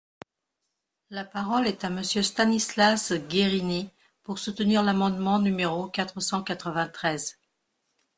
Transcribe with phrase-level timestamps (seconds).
[1.11, 3.91] La parole est à Monsieur Stanislas Guerini,
[4.23, 7.37] pour soutenir l’amendement numéro quatre cent quatre-vingt-treize.